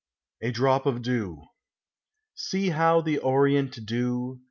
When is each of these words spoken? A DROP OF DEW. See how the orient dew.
A 0.41 0.49
DROP 0.49 0.87
OF 0.87 1.03
DEW. 1.03 1.43
See 2.33 2.69
how 2.69 3.01
the 3.01 3.19
orient 3.19 3.85
dew. 3.85 4.39